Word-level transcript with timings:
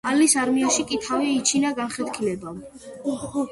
ალის 0.09 0.31
არმიაში 0.43 0.85
კი 0.91 0.99
თავი 1.07 1.29
იჩინა 1.35 1.75
განხეთქილებამ. 1.83 2.59